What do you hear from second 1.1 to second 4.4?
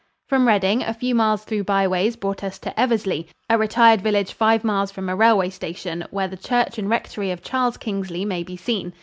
miles through byways brought us to Eversley, a retired village